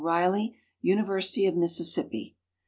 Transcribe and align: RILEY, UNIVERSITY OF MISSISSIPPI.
RILEY, 0.03 0.55
UNIVERSITY 0.81 1.45
OF 1.45 1.55
MISSISSIPPI. 1.55 2.35